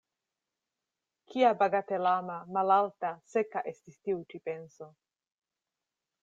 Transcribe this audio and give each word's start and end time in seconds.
Kia 1.33 1.51
bagatelama, 1.59 2.37
malalta, 2.57 3.13
seka 3.35 3.63
estis 3.73 4.01
tiu 4.09 4.19
ĉi 4.33 4.41
penso! 4.51 4.89